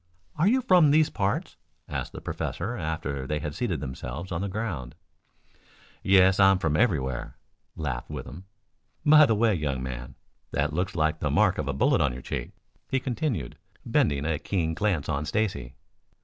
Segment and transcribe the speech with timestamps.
[0.35, 1.57] "Are you from these parts?"
[1.87, 4.95] asked the professor after they had seated themselves on the ground.
[6.01, 7.37] "Yes, I'm from everywhere,"
[7.75, 8.45] laughed Withem.
[9.05, 10.15] "By the way, young man,
[10.53, 12.49] that looks like the mark of a bullet on your cheek,"
[12.89, 15.75] he continued, bending a keen glance on Stacy.